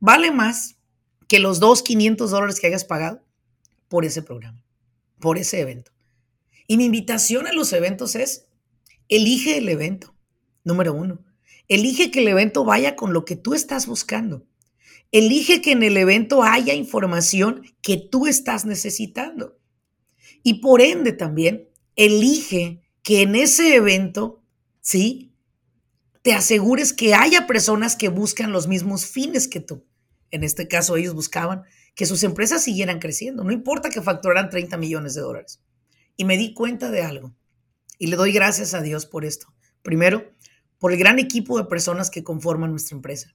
Vale 0.00 0.30
más 0.30 0.76
que 1.28 1.38
los 1.38 1.60
dos 1.60 1.82
500 1.82 2.30
dólares 2.30 2.60
que 2.60 2.66
hayas 2.66 2.84
pagado 2.84 3.22
por 3.88 4.04
ese 4.04 4.22
programa, 4.22 4.64
por 5.18 5.38
ese 5.38 5.60
evento. 5.60 5.92
Y 6.66 6.76
mi 6.76 6.86
invitación 6.86 7.46
a 7.46 7.52
los 7.52 7.72
eventos 7.72 8.14
es, 8.14 8.46
elige 9.08 9.58
el 9.58 9.68
evento, 9.68 10.14
número 10.64 10.94
uno. 10.94 11.24
Elige 11.68 12.10
que 12.10 12.20
el 12.20 12.28
evento 12.28 12.64
vaya 12.64 12.96
con 12.96 13.12
lo 13.12 13.24
que 13.24 13.36
tú 13.36 13.54
estás 13.54 13.86
buscando. 13.86 14.44
Elige 15.12 15.62
que 15.62 15.72
en 15.72 15.82
el 15.82 15.96
evento 15.96 16.42
haya 16.42 16.74
información 16.74 17.62
que 17.82 17.96
tú 17.96 18.26
estás 18.26 18.64
necesitando. 18.64 19.58
Y 20.42 20.60
por 20.60 20.80
ende 20.80 21.12
también, 21.12 21.68
elige 21.96 22.82
que 23.02 23.22
en 23.22 23.34
ese 23.34 23.74
evento, 23.74 24.42
¿sí? 24.80 25.32
Te 26.22 26.32
asegures 26.32 26.92
que 26.92 27.14
haya 27.14 27.46
personas 27.46 27.96
que 27.96 28.08
buscan 28.08 28.52
los 28.52 28.66
mismos 28.66 29.06
fines 29.06 29.48
que 29.48 29.60
tú. 29.60 29.86
En 30.30 30.44
este 30.44 30.68
caso, 30.68 30.96
ellos 30.96 31.14
buscaban 31.14 31.62
que 31.94 32.06
sus 32.06 32.22
empresas 32.24 32.62
siguieran 32.62 32.98
creciendo. 32.98 33.44
No 33.44 33.52
importa 33.52 33.90
que 33.90 34.02
facturaran 34.02 34.50
30 34.50 34.76
millones 34.76 35.14
de 35.14 35.22
dólares. 35.22 35.60
Y 36.16 36.24
me 36.24 36.36
di 36.36 36.52
cuenta 36.52 36.90
de 36.90 37.02
algo. 37.02 37.34
Y 37.98 38.08
le 38.08 38.16
doy 38.16 38.32
gracias 38.32 38.74
a 38.74 38.82
Dios 38.82 39.06
por 39.06 39.24
esto. 39.24 39.46
Primero, 39.82 40.32
por 40.78 40.92
el 40.92 40.98
gran 40.98 41.18
equipo 41.18 41.58
de 41.58 41.64
personas 41.64 42.10
que 42.10 42.24
conforman 42.24 42.70
nuestra 42.70 42.96
empresa. 42.96 43.34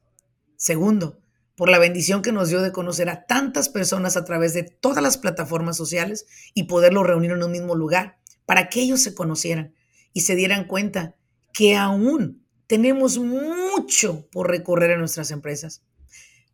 Segundo, 0.57 1.20
por 1.61 1.69
la 1.69 1.77
bendición 1.77 2.23
que 2.23 2.31
nos 2.31 2.49
dio 2.49 2.59
de 2.63 2.71
conocer 2.71 3.07
a 3.07 3.27
tantas 3.27 3.69
personas 3.69 4.17
a 4.17 4.25
través 4.25 4.55
de 4.55 4.63
todas 4.63 5.03
las 5.03 5.19
plataformas 5.19 5.77
sociales 5.77 6.25
y 6.55 6.63
poderlos 6.63 7.05
reunir 7.05 7.29
en 7.29 7.43
un 7.43 7.51
mismo 7.51 7.75
lugar 7.75 8.17
para 8.47 8.67
que 8.67 8.81
ellos 8.81 9.03
se 9.03 9.13
conocieran 9.13 9.75
y 10.11 10.21
se 10.21 10.35
dieran 10.35 10.65
cuenta 10.65 11.15
que 11.53 11.75
aún 11.75 12.43
tenemos 12.65 13.19
mucho 13.19 14.27
por 14.31 14.49
recorrer 14.49 14.89
en 14.89 15.01
nuestras 15.01 15.29
empresas. 15.29 15.83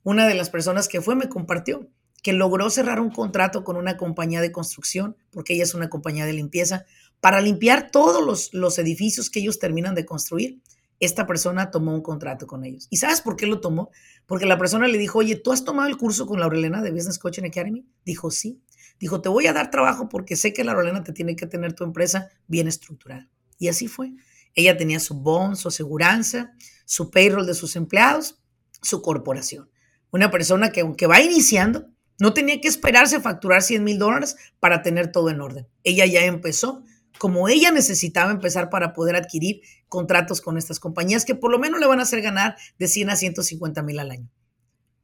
Una 0.04 0.28
de 0.28 0.36
las 0.36 0.50
personas 0.50 0.90
que 0.90 1.00
fue 1.00 1.16
me 1.16 1.30
compartió 1.30 1.88
que 2.22 2.34
logró 2.34 2.70
cerrar 2.70 3.00
un 3.00 3.10
contrato 3.10 3.64
con 3.64 3.78
una 3.78 3.96
compañía 3.96 4.42
de 4.42 4.52
construcción, 4.52 5.16
porque 5.32 5.54
ella 5.54 5.64
es 5.64 5.74
una 5.74 5.90
compañía 5.90 6.26
de 6.26 6.34
limpieza, 6.34 6.84
para 7.22 7.40
limpiar 7.40 7.92
todos 7.92 8.22
los, 8.22 8.54
los 8.54 8.78
edificios 8.78 9.30
que 9.30 9.40
ellos 9.40 9.58
terminan 9.58 9.96
de 9.96 10.06
construir. 10.06 10.60
Esta 11.00 11.28
persona 11.28 11.70
tomó 11.70 11.94
un 11.94 12.02
contrato 12.02 12.48
con 12.48 12.64
ellos. 12.64 12.88
¿Y 12.90 12.98
sabes 12.98 13.22
por 13.22 13.36
qué 13.36 13.46
lo 13.46 13.62
tomó? 13.62 13.92
Porque 14.26 14.46
la 14.46 14.58
persona 14.58 14.88
le 14.88 14.98
dijo, 14.98 15.20
oye, 15.20 15.36
¿tú 15.36 15.52
has 15.52 15.64
tomado 15.64 15.88
el 15.88 15.98
curso 15.98 16.26
con 16.26 16.40
Laurelena 16.40 16.82
de 16.82 16.92
Business 16.92 17.20
Coaching 17.20 17.46
Academy? 17.46 17.86
Dijo, 18.04 18.32
sí. 18.32 18.62
Dijo, 19.00 19.22
te 19.22 19.30
voy 19.30 19.46
a 19.48 19.54
dar 19.54 19.70
trabajo 19.70 20.10
porque 20.10 20.36
sé 20.36 20.54
que 20.54 20.64
Laurelena 20.64 21.04
te 21.04 21.14
tiene 21.14 21.36
que 21.36 21.46
tener 21.46 21.74
tu 21.74 21.84
empresa 21.84 22.30
bien 22.48 22.68
estructurada. 22.68 23.30
Y 23.60 23.68
así 23.68 23.88
fue. 23.88 24.14
Ella 24.56 24.76
tenía 24.76 25.00
su 25.00 25.14
bond, 25.14 25.56
su 25.56 25.68
aseguranza, 25.68 26.52
su 26.86 27.12
payroll 27.12 27.46
de 27.46 27.54
sus 27.54 27.76
empleados, 27.76 28.40
su 28.82 29.04
corporación. 29.04 29.70
Una 30.12 30.32
persona 30.32 30.72
que 30.72 30.82
aunque 30.82 31.06
va 31.06 31.22
iniciando, 31.22 31.90
no 32.20 32.34
tenía 32.34 32.60
que 32.60 32.68
esperarse 32.68 33.18
a 33.18 33.22
facturar 33.22 33.62
100 33.62 33.84
mil 33.84 34.00
dólares 34.00 34.36
para 34.60 34.82
tener 34.82 35.12
todo 35.12 35.30
en 35.30 35.42
orden. 35.42 35.68
Ella 35.84 36.06
ya 36.08 36.22
empezó 36.26 36.84
como 37.18 37.50
ella 37.50 37.72
necesitaba 37.72 38.32
empezar 38.32 38.70
para 38.70 38.94
poder 38.94 39.16
adquirir 39.16 39.62
contratos 39.90 40.42
con 40.42 40.58
estas 40.58 40.80
compañías 40.80 41.26
que 41.26 41.36
por 41.36 41.52
lo 41.52 41.60
menos 41.60 41.80
le 41.80 41.88
van 41.88 42.00
a 42.00 42.04
hacer 42.04 42.22
ganar 42.22 42.58
de 42.78 42.88
100 42.88 43.10
a 43.10 43.16
150 43.16 43.82
mil 43.84 44.00
al 44.00 44.12
año. 44.12 44.30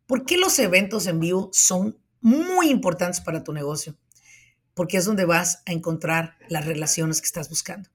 ¿Por 0.05 0.25
qué 0.25 0.37
los 0.37 0.57
eventos 0.59 1.07
en 1.07 1.19
vivo 1.19 1.49
son 1.53 1.97
muy 2.21 2.69
importantes 2.69 3.21
para 3.21 3.43
tu 3.43 3.53
negocio? 3.53 3.95
Porque 4.73 4.97
es 4.97 5.05
donde 5.05 5.25
vas 5.25 5.63
a 5.65 5.71
encontrar 5.71 6.35
las 6.49 6.65
relaciones 6.65 7.21
que 7.21 7.27
estás 7.27 7.49
buscando. 7.49 7.89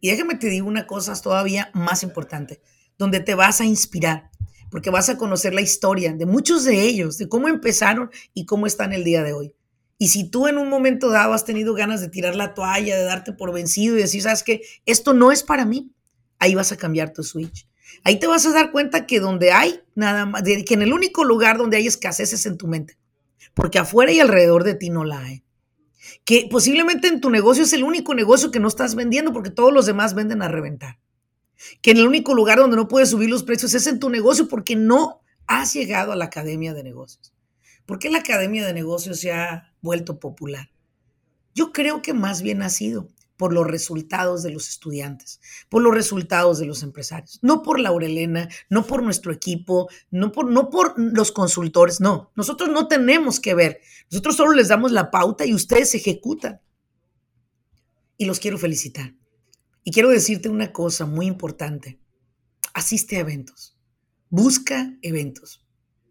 Y 0.00 0.10
déjame 0.10 0.36
te 0.36 0.48
digo 0.48 0.66
una 0.66 0.86
cosa 0.86 1.20
todavía 1.20 1.70
más 1.72 2.02
importante, 2.02 2.60
donde 2.98 3.20
te 3.20 3.34
vas 3.34 3.60
a 3.60 3.64
inspirar, 3.64 4.30
porque 4.70 4.90
vas 4.90 5.08
a 5.08 5.16
conocer 5.16 5.54
la 5.54 5.60
historia 5.60 6.12
de 6.12 6.26
muchos 6.26 6.64
de 6.64 6.82
ellos, 6.82 7.18
de 7.18 7.28
cómo 7.28 7.48
empezaron 7.48 8.10
y 8.34 8.46
cómo 8.46 8.66
están 8.66 8.92
el 8.92 9.04
día 9.04 9.22
de 9.22 9.32
hoy. 9.32 9.54
Y 9.98 10.08
si 10.08 10.28
tú 10.28 10.46
en 10.46 10.58
un 10.58 10.68
momento 10.68 11.10
dado 11.10 11.32
has 11.32 11.44
tenido 11.44 11.74
ganas 11.74 12.00
de 12.00 12.08
tirar 12.08 12.34
la 12.34 12.54
toalla, 12.54 12.96
de 12.96 13.04
darte 13.04 13.32
por 13.32 13.52
vencido 13.52 13.96
y 13.96 14.02
decir, 14.02 14.22
sabes 14.22 14.42
que 14.42 14.62
esto 14.84 15.14
no 15.14 15.32
es 15.32 15.42
para 15.42 15.64
mí, 15.64 15.92
ahí 16.38 16.54
vas 16.54 16.72
a 16.72 16.76
cambiar 16.76 17.12
tu 17.12 17.22
switch. 17.22 17.66
Ahí 18.04 18.18
te 18.18 18.26
vas 18.26 18.44
a 18.46 18.52
dar 18.52 18.72
cuenta 18.72 19.06
que 19.06 19.20
donde 19.20 19.52
hay 19.52 19.80
nada 19.94 20.26
más, 20.26 20.42
que 20.42 20.74
en 20.74 20.82
el 20.82 20.92
único 20.92 21.24
lugar 21.24 21.56
donde 21.56 21.78
hay 21.78 21.86
escasez 21.86 22.32
es 22.32 22.44
en 22.46 22.58
tu 22.58 22.66
mente, 22.66 22.98
porque 23.54 23.78
afuera 23.78 24.12
y 24.12 24.20
alrededor 24.20 24.64
de 24.64 24.74
ti 24.74 24.90
no 24.90 25.04
la 25.04 25.20
hay. 25.20 25.44
Que 26.24 26.46
posiblemente 26.50 27.08
en 27.08 27.20
tu 27.20 27.30
negocio 27.30 27.64
es 27.64 27.72
el 27.72 27.84
único 27.84 28.14
negocio 28.14 28.50
que 28.50 28.60
no 28.60 28.68
estás 28.68 28.94
vendiendo 28.94 29.32
porque 29.32 29.50
todos 29.50 29.72
los 29.72 29.86
demás 29.86 30.14
venden 30.14 30.42
a 30.42 30.48
reventar 30.48 30.98
que 31.80 31.92
en 31.92 31.98
el 31.98 32.06
único 32.06 32.34
lugar 32.34 32.58
donde 32.58 32.76
no 32.76 32.88
puedes 32.88 33.10
subir 33.10 33.30
los 33.30 33.42
precios 33.42 33.74
es 33.74 33.86
en 33.86 33.98
tu 33.98 34.10
negocio 34.10 34.48
porque 34.48 34.76
no 34.76 35.22
has 35.46 35.72
llegado 35.72 36.12
a 36.12 36.16
la 36.16 36.26
academia 36.26 36.74
de 36.74 36.82
negocios. 36.82 37.32
¿Por 37.86 38.00
qué 38.00 38.10
la 38.10 38.18
academia 38.18 38.66
de 38.66 38.72
negocios 38.72 39.20
se 39.20 39.32
ha 39.32 39.72
vuelto 39.80 40.18
popular? 40.18 40.70
Yo 41.54 41.72
creo 41.72 42.02
que 42.02 42.12
más 42.12 42.42
bien 42.42 42.62
ha 42.62 42.68
sido 42.68 43.08
por 43.36 43.52
los 43.52 43.66
resultados 43.66 44.42
de 44.42 44.50
los 44.50 44.68
estudiantes, 44.68 45.40
por 45.68 45.82
los 45.82 45.94
resultados 45.94 46.58
de 46.58 46.66
los 46.66 46.82
empresarios, 46.82 47.38
no 47.42 47.62
por 47.62 47.78
Laurelena, 47.78 48.48
no 48.70 48.86
por 48.86 49.02
nuestro 49.02 49.32
equipo, 49.32 49.88
no 50.10 50.32
por, 50.32 50.50
no 50.50 50.70
por 50.70 50.94
los 50.98 51.32
consultores, 51.32 52.00
no, 52.00 52.32
nosotros 52.34 52.70
no 52.70 52.88
tenemos 52.88 53.40
que 53.40 53.54
ver, 53.54 53.80
nosotros 54.10 54.36
solo 54.36 54.52
les 54.52 54.68
damos 54.68 54.90
la 54.92 55.10
pauta 55.10 55.44
y 55.46 55.54
ustedes 55.54 55.94
ejecutan. 55.94 56.60
Y 58.18 58.24
los 58.24 58.40
quiero 58.40 58.56
felicitar. 58.56 59.14
Y 59.84 59.92
quiero 59.92 60.08
decirte 60.08 60.48
una 60.48 60.72
cosa 60.72 61.04
muy 61.04 61.26
importante. 61.26 62.00
Asiste 62.72 63.16
a 63.16 63.20
eventos. 63.20 63.76
Busca 64.30 64.96
eventos. 65.02 65.65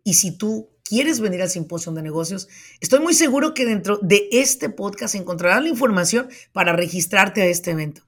Y 0.08 0.14
si 0.14 0.32
tú 0.32 0.70
quieres 0.84 1.20
venir 1.20 1.42
al 1.42 1.50
simposio 1.50 1.92
de 1.92 2.04
negocios, 2.04 2.48
estoy 2.80 3.00
muy 3.00 3.16
seguro 3.16 3.56
que 3.56 3.66
dentro 3.66 3.98
de 4.04 4.30
este 4.32 4.70
podcast 4.70 5.16
encontrarás 5.16 5.64
la 5.64 5.70
información 5.70 6.30
para 6.54 6.74
registrarte 6.74 7.42
a 7.42 7.48
este 7.48 7.72
evento. 7.72 8.04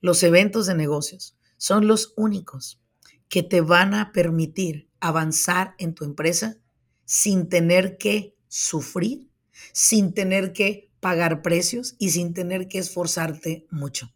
Los 0.00 0.22
eventos 0.22 0.66
de 0.66 0.76
negocios 0.76 1.36
son 1.56 1.88
los 1.88 2.14
únicos 2.16 2.80
que 3.28 3.42
te 3.42 3.60
van 3.60 3.94
a 3.94 4.12
permitir 4.12 4.88
avanzar 5.00 5.74
en 5.78 5.92
tu 5.92 6.04
empresa 6.04 6.56
sin 7.04 7.48
tener 7.48 7.98
que 7.98 8.36
sufrir, 8.46 9.28
sin 9.72 10.14
tener 10.14 10.52
que 10.52 10.88
pagar 11.00 11.42
precios 11.42 11.96
y 11.98 12.10
sin 12.10 12.32
tener 12.32 12.68
que 12.68 12.78
esforzarte 12.78 13.66
mucho. 13.70 14.14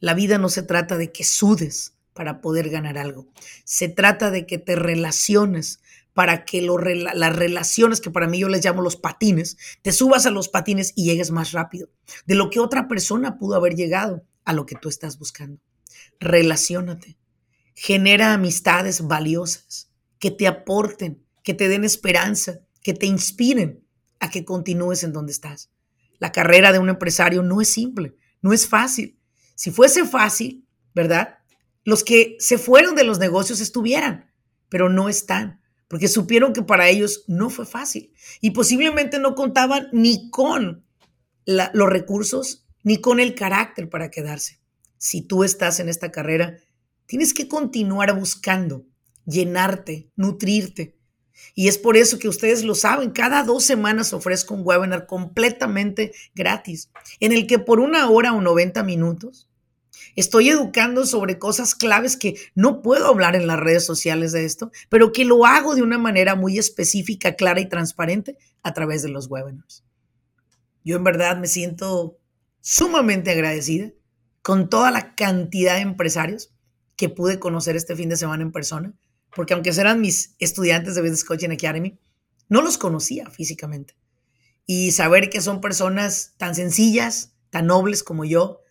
La 0.00 0.14
vida 0.14 0.38
no 0.38 0.48
se 0.48 0.64
trata 0.64 0.96
de 0.96 1.12
que 1.12 1.22
sudes 1.22 1.94
para 2.14 2.40
poder 2.40 2.68
ganar 2.68 2.98
algo. 2.98 3.28
Se 3.64 3.88
trata 3.88 4.32
de 4.32 4.44
que 4.44 4.58
te 4.58 4.74
relaciones 4.74 5.80
para 6.14 6.44
que 6.44 6.60
las 6.62 7.36
relaciones 7.36 8.00
que 8.00 8.10
para 8.10 8.26
mí 8.26 8.38
yo 8.38 8.48
les 8.48 8.64
llamo 8.64 8.82
los 8.82 8.96
patines, 8.96 9.56
te 9.82 9.92
subas 9.92 10.26
a 10.26 10.30
los 10.30 10.48
patines 10.48 10.92
y 10.94 11.04
llegues 11.04 11.30
más 11.30 11.52
rápido 11.52 11.88
de 12.26 12.34
lo 12.34 12.50
que 12.50 12.60
otra 12.60 12.88
persona 12.88 13.38
pudo 13.38 13.54
haber 13.54 13.74
llegado 13.74 14.24
a 14.44 14.52
lo 14.52 14.66
que 14.66 14.76
tú 14.76 14.88
estás 14.88 15.18
buscando. 15.18 15.60
Relaciónate. 16.20 17.16
Genera 17.74 18.34
amistades 18.34 19.06
valiosas 19.06 19.90
que 20.18 20.30
te 20.30 20.46
aporten, 20.46 21.24
que 21.42 21.54
te 21.54 21.68
den 21.68 21.84
esperanza, 21.84 22.60
que 22.82 22.94
te 22.94 23.06
inspiren 23.06 23.84
a 24.20 24.30
que 24.30 24.44
continúes 24.44 25.02
en 25.02 25.12
donde 25.12 25.32
estás. 25.32 25.70
La 26.18 26.32
carrera 26.32 26.72
de 26.72 26.78
un 26.78 26.88
empresario 26.88 27.42
no 27.42 27.60
es 27.60 27.68
simple, 27.68 28.14
no 28.40 28.52
es 28.52 28.68
fácil 28.68 29.18
si 29.54 29.70
fuese 29.70 30.04
fácil, 30.04 30.66
¿verdad? 30.92 31.38
los 31.84 32.02
que 32.02 32.36
se 32.40 32.58
fueron 32.58 32.96
de 32.96 33.04
los 33.04 33.20
negocios 33.20 33.60
estuvieran, 33.60 34.30
pero 34.68 34.88
no 34.88 35.08
están, 35.08 35.61
porque 35.92 36.08
supieron 36.08 36.54
que 36.54 36.62
para 36.62 36.88
ellos 36.88 37.22
no 37.26 37.50
fue 37.50 37.66
fácil 37.66 38.14
y 38.40 38.52
posiblemente 38.52 39.18
no 39.18 39.34
contaban 39.34 39.90
ni 39.92 40.30
con 40.30 40.86
los 41.44 41.90
recursos 41.90 42.64
ni 42.82 42.96
con 43.02 43.20
el 43.20 43.34
carácter 43.34 43.90
para 43.90 44.10
quedarse. 44.10 44.58
Si 44.96 45.20
tú 45.20 45.44
estás 45.44 45.80
en 45.80 45.90
esta 45.90 46.10
carrera, 46.10 46.56
tienes 47.04 47.34
que 47.34 47.46
continuar 47.46 48.18
buscando, 48.18 48.86
llenarte, 49.26 50.10
nutrirte. 50.16 50.96
Y 51.54 51.68
es 51.68 51.76
por 51.76 51.98
eso 51.98 52.18
que 52.18 52.28
ustedes 52.28 52.64
lo 52.64 52.74
saben, 52.74 53.10
cada 53.10 53.42
dos 53.42 53.62
semanas 53.62 54.14
ofrezco 54.14 54.54
un 54.54 54.62
webinar 54.64 55.06
completamente 55.06 56.14
gratis, 56.34 56.90
en 57.20 57.32
el 57.32 57.46
que 57.46 57.58
por 57.58 57.80
una 57.80 58.08
hora 58.08 58.32
o 58.32 58.40
90 58.40 58.82
minutos 58.82 59.50
Estoy 60.16 60.50
educando 60.50 61.06
sobre 61.06 61.38
cosas 61.38 61.74
claves 61.74 62.16
que 62.16 62.36
no 62.54 62.82
puedo 62.82 63.06
hablar 63.06 63.36
en 63.36 63.46
las 63.46 63.58
redes 63.58 63.84
sociales 63.84 64.32
de 64.32 64.44
esto, 64.44 64.70
pero 64.88 65.12
que 65.12 65.24
lo 65.24 65.46
hago 65.46 65.74
de 65.74 65.82
una 65.82 65.98
manera 65.98 66.34
muy 66.34 66.58
específica, 66.58 67.34
clara 67.34 67.60
y 67.60 67.68
transparente 67.68 68.36
a 68.62 68.72
través 68.72 69.02
de 69.02 69.08
los 69.08 69.28
webinars. 69.28 69.84
Yo 70.84 70.96
en 70.96 71.04
verdad 71.04 71.36
me 71.36 71.46
siento 71.46 72.18
sumamente 72.60 73.30
agradecida 73.30 73.92
con 74.42 74.68
toda 74.68 74.90
la 74.90 75.14
cantidad 75.14 75.76
de 75.76 75.82
empresarios 75.82 76.52
que 76.96 77.08
pude 77.08 77.38
conocer 77.38 77.76
este 77.76 77.96
fin 77.96 78.08
de 78.08 78.16
semana 78.16 78.42
en 78.42 78.52
persona, 78.52 78.92
porque 79.34 79.54
aunque 79.54 79.70
eran 79.70 80.00
mis 80.00 80.34
estudiantes 80.38 80.94
de 80.94 81.00
Business 81.00 81.24
Coaching 81.24 81.50
Academy, 81.50 81.98
no 82.48 82.60
los 82.60 82.78
conocía 82.78 83.30
físicamente. 83.30 83.96
Y 84.66 84.92
saber 84.92 85.30
que 85.30 85.40
son 85.40 85.60
personas 85.60 86.34
tan 86.36 86.54
sencillas, 86.54 87.32
tan 87.50 87.66
nobles 87.66 88.02
como 88.02 88.24
yo, 88.24 88.61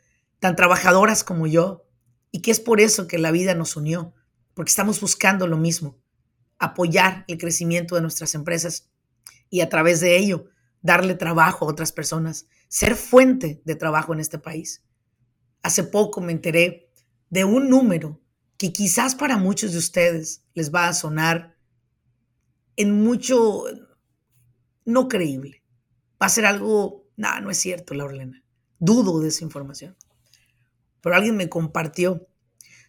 tan 0.42 0.56
trabajadoras 0.56 1.24
como 1.24 1.46
yo, 1.46 1.86
y 2.32 2.42
que 2.42 2.50
es 2.50 2.60
por 2.60 2.82
eso 2.82 3.08
que 3.08 3.20
la 3.20 3.30
vida 3.30 3.54
nos 3.54 3.76
unió, 3.76 4.16
porque 4.56 4.70
estamos 4.70 5.00
buscando 5.00 5.46
lo 5.46 5.56
mismo, 5.56 6.00
apoyar 6.58 7.26
el 7.28 7.38
crecimiento 7.38 7.94
de 7.94 8.02
nuestras 8.02 8.34
empresas 8.34 8.90
y 9.52 9.62
a 9.62 9.70
través 9.70 10.00
de 10.00 10.18
ello 10.18 10.50
darle 10.82 11.14
trabajo 11.14 11.66
a 11.66 11.70
otras 11.70 11.92
personas, 11.92 12.48
ser 12.70 12.96
fuente 12.96 13.62
de 13.66 13.76
trabajo 13.76 14.14
en 14.14 14.20
este 14.20 14.40
país. 14.40 14.84
Hace 15.62 15.84
poco 15.84 16.22
me 16.22 16.32
enteré 16.32 16.92
de 17.30 17.46
un 17.46 17.70
número 17.70 18.20
que 18.58 18.74
quizás 18.74 19.14
para 19.14 19.38
muchos 19.38 19.74
de 19.74 19.78
ustedes 19.78 20.44
les 20.56 20.74
va 20.74 20.88
a 20.88 20.94
sonar 20.94 21.56
en 22.78 23.04
mucho 23.04 23.66
no 24.86 25.08
creíble. 25.08 25.64
Va 26.20 26.26
a 26.26 26.30
ser 26.30 26.48
algo, 26.48 27.08
no, 27.16 27.42
no 27.42 27.52
es 27.52 27.58
cierto, 27.58 27.94
Laurelena. 27.94 28.44
Dudo 28.80 29.20
de 29.20 29.28
esa 29.28 29.44
información 29.44 29.96
pero 31.02 31.16
alguien 31.16 31.36
me 31.36 31.50
compartió 31.50 32.28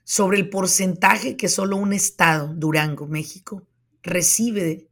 sobre 0.05 0.39
el 0.39 0.51
porcentaje 0.51 1.37
que 1.37 1.49
solo 1.49 1.77
un 1.77 1.93
estado, 1.93 2.55
Durango, 2.55 3.07
México, 3.07 3.67
recibe 4.03 4.89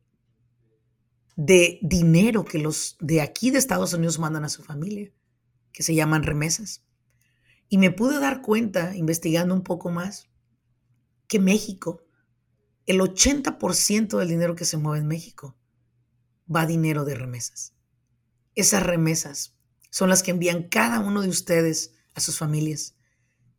de, 1.37 1.79
dinero 1.83 2.45
que 2.45 2.59
los 2.59 2.97
de 3.01 3.21
aquí 3.21 3.51
de 3.51 3.59
Estados 3.59 3.93
Unidos 3.93 4.19
mandan 4.19 4.45
a 4.45 4.49
su 4.49 4.63
familia, 4.63 5.13
que 5.73 5.83
se 5.83 5.95
llaman 5.95 6.23
remesas. 6.23 6.85
Y 7.69 7.79
me 7.79 7.91
pude 7.91 8.19
dar 8.19 8.43
cuenta, 8.43 8.97
investigando 8.97 9.55
un 9.55 9.63
poco 9.63 9.91
más, 9.91 10.29
que 11.29 11.39
México, 11.39 12.03
el 12.87 13.01
80% 13.01 14.19
del 14.19 14.29
dinero 14.29 14.57
que 14.57 14.65
se 14.65 14.77
mueve 14.77 15.01
en 15.01 15.07
México, 15.07 15.57
va 16.53 16.67
dinero 16.67 17.05
de 17.05 17.15
remesas. 17.15 17.75
Esas 18.57 18.83
remesas 18.83 19.57
son 19.91 20.09
las 20.09 20.23
que 20.23 20.33
envían 20.33 20.65
cada 20.69 20.99
uno 20.99 21.23
de 21.23 21.29
ustedes 21.29 21.93
a 22.15 22.21
sus 22.21 22.39
familias 22.39 22.97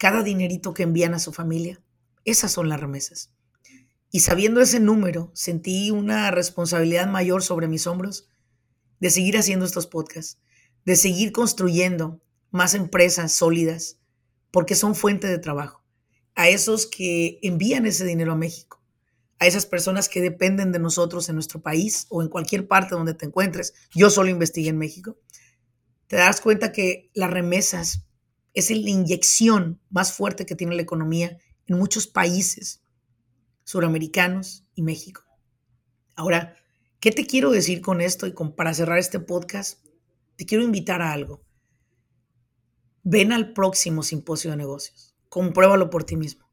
cada 0.01 0.23
dinerito 0.23 0.73
que 0.73 0.81
envían 0.81 1.13
a 1.13 1.19
su 1.19 1.31
familia. 1.31 1.79
Esas 2.25 2.51
son 2.51 2.69
las 2.69 2.79
remesas. 2.79 3.29
Y 4.09 4.21
sabiendo 4.21 4.59
ese 4.59 4.79
número, 4.79 5.29
sentí 5.35 5.91
una 5.91 6.31
responsabilidad 6.31 7.05
mayor 7.05 7.43
sobre 7.43 7.67
mis 7.67 7.85
hombros 7.85 8.27
de 8.99 9.11
seguir 9.11 9.37
haciendo 9.37 9.63
estos 9.63 9.85
podcasts, 9.85 10.39
de 10.85 10.95
seguir 10.95 11.31
construyendo 11.31 12.19
más 12.49 12.73
empresas 12.73 13.31
sólidas, 13.31 13.99
porque 14.49 14.73
son 14.73 14.95
fuente 14.95 15.27
de 15.27 15.37
trabajo. 15.37 15.83
A 16.33 16.49
esos 16.49 16.87
que 16.87 17.37
envían 17.43 17.85
ese 17.85 18.03
dinero 18.03 18.31
a 18.31 18.35
México, 18.35 18.81
a 19.37 19.45
esas 19.45 19.67
personas 19.67 20.09
que 20.09 20.19
dependen 20.19 20.71
de 20.71 20.79
nosotros 20.79 21.29
en 21.29 21.35
nuestro 21.35 21.61
país 21.61 22.07
o 22.09 22.23
en 22.23 22.29
cualquier 22.29 22.67
parte 22.67 22.95
donde 22.95 23.13
te 23.13 23.27
encuentres. 23.27 23.75
Yo 23.93 24.09
solo 24.09 24.31
investigué 24.31 24.69
en 24.69 24.79
México. 24.79 25.19
Te 26.07 26.15
das 26.15 26.41
cuenta 26.41 26.71
que 26.71 27.11
las 27.13 27.29
remesas 27.29 28.07
es 28.53 28.69
la 28.69 28.89
inyección 28.89 29.79
más 29.89 30.13
fuerte 30.13 30.45
que 30.45 30.55
tiene 30.55 30.75
la 30.75 30.81
economía 30.81 31.37
en 31.67 31.77
muchos 31.77 32.07
países 32.07 32.83
suramericanos 33.63 34.65
y 34.75 34.81
México. 34.81 35.23
Ahora, 36.15 36.55
¿qué 36.99 37.11
te 37.11 37.25
quiero 37.25 37.51
decir 37.51 37.81
con 37.81 38.01
esto? 38.01 38.27
Y 38.27 38.33
para 38.55 38.73
cerrar 38.73 38.97
este 38.97 39.19
podcast, 39.19 39.85
te 40.35 40.45
quiero 40.45 40.63
invitar 40.63 41.01
a 41.01 41.13
algo. 41.13 41.43
Ven 43.03 43.31
al 43.31 43.53
próximo 43.53 44.03
simposio 44.03 44.51
de 44.51 44.57
negocios. 44.57 45.15
Compruébalo 45.29 45.89
por 45.89 46.03
ti 46.03 46.17
mismo. 46.17 46.49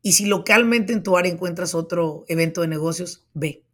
Y 0.00 0.12
si 0.12 0.26
localmente 0.26 0.92
en 0.92 1.02
tu 1.02 1.16
área 1.16 1.30
encuentras 1.30 1.74
otro 1.74 2.24
evento 2.28 2.62
de 2.62 2.68
negocios, 2.68 3.26
ve. 3.34 3.64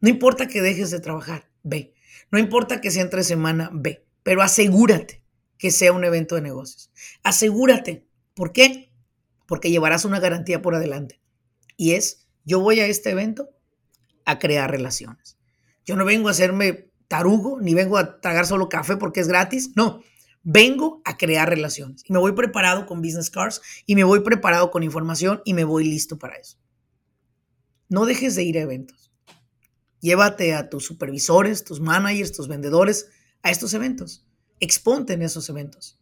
No 0.00 0.08
importa 0.08 0.48
que 0.48 0.62
dejes 0.62 0.90
de 0.90 1.00
trabajar, 1.00 1.50
ve. 1.62 1.94
No 2.30 2.38
importa 2.38 2.80
que 2.80 2.90
sea 2.90 3.02
entre 3.02 3.22
semana, 3.22 3.70
ve. 3.72 4.04
Pero 4.22 4.42
asegúrate 4.42 5.25
que 5.58 5.70
sea 5.70 5.92
un 5.92 6.04
evento 6.04 6.34
de 6.34 6.42
negocios. 6.42 6.90
Asegúrate. 7.22 8.06
¿Por 8.34 8.52
qué? 8.52 8.92
Porque 9.46 9.70
llevarás 9.70 10.04
una 10.04 10.20
garantía 10.20 10.62
por 10.62 10.74
adelante. 10.74 11.20
Y 11.76 11.92
es, 11.92 12.26
yo 12.44 12.60
voy 12.60 12.80
a 12.80 12.86
este 12.86 13.10
evento 13.10 13.50
a 14.24 14.38
crear 14.38 14.70
relaciones. 14.70 15.38
Yo 15.84 15.96
no 15.96 16.04
vengo 16.04 16.28
a 16.28 16.32
hacerme 16.32 16.90
tarugo, 17.08 17.60
ni 17.60 17.74
vengo 17.74 17.96
a 17.96 18.20
tragar 18.20 18.46
solo 18.46 18.68
café 18.68 18.96
porque 18.96 19.20
es 19.20 19.28
gratis. 19.28 19.70
No, 19.76 20.02
vengo 20.42 21.00
a 21.04 21.16
crear 21.16 21.48
relaciones. 21.48 22.02
Me 22.08 22.18
voy 22.18 22.32
preparado 22.32 22.86
con 22.86 23.00
business 23.00 23.30
cards 23.30 23.62
y 23.86 23.94
me 23.94 24.04
voy 24.04 24.20
preparado 24.20 24.70
con 24.70 24.82
información 24.82 25.42
y 25.44 25.54
me 25.54 25.64
voy 25.64 25.84
listo 25.84 26.18
para 26.18 26.36
eso. 26.36 26.58
No 27.88 28.04
dejes 28.04 28.34
de 28.34 28.42
ir 28.42 28.58
a 28.58 28.62
eventos. 28.62 29.12
Llévate 30.00 30.54
a 30.54 30.68
tus 30.68 30.84
supervisores, 30.84 31.64
tus 31.64 31.80
managers, 31.80 32.32
tus 32.32 32.48
vendedores 32.48 33.08
a 33.42 33.50
estos 33.50 33.72
eventos 33.74 34.25
exponte 34.60 35.14
en 35.14 35.22
esos 35.22 35.48
eventos. 35.48 35.98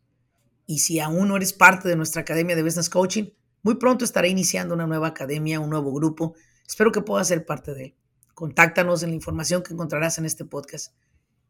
Y 0.67 0.79
si 0.79 1.01
aún 1.01 1.29
no 1.29 1.37
eres 1.37 1.53
parte 1.53 1.89
de 1.89 1.97
nuestra 1.97 2.23
Academia 2.23 2.57
de 2.57 2.63
Business 2.63 2.89
Coaching, 2.89 3.31
muy 3.63 3.77
pronto 3.77 4.05
estaré 4.05 4.29
iniciando 4.29 4.75
una 4.75 4.87
nueva 4.87 5.09
academia, 5.09 5.61
un 5.61 5.71
nuevo 5.71 5.93
grupo. 5.93 6.35
Espero 6.67 6.93
que 6.93 7.01
puedas 7.01 7.29
ser 7.29 7.47
parte 7.47 7.75
de 7.75 7.85
él. 7.85 7.95
Contáctanos 8.35 9.03
en 9.03 9.11
la 9.11 9.17
información 9.17 9.63
que 9.63 9.73
encontrarás 9.73 10.19
en 10.19 10.25
este 10.25 10.45
podcast. 10.45 10.93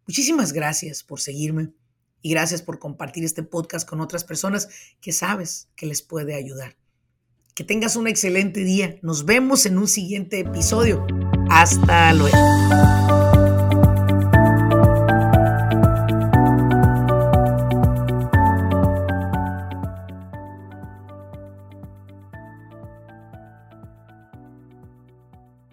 Muchísimas 0.06 0.52
gracias 0.52 1.02
por 1.02 1.20
seguirme 1.20 1.72
y 2.20 2.30
gracias 2.30 2.62
por 2.62 2.78
compartir 2.78 3.24
este 3.24 3.42
podcast 3.42 3.88
con 3.88 4.00
otras 4.00 4.24
personas 4.24 4.68
que 5.00 5.12
sabes 5.12 5.68
que 5.76 5.86
les 5.86 6.02
puede 6.02 6.34
ayudar. 6.34 6.76
Que 7.54 7.64
tengas 7.64 7.96
un 7.96 8.08
excelente 8.08 8.60
día. 8.60 8.98
Nos 9.02 9.24
vemos 9.24 9.66
en 9.66 9.78
un 9.78 9.88
siguiente 9.88 10.40
episodio. 10.40 11.06
Hasta 11.50 12.12
luego. 12.12 13.03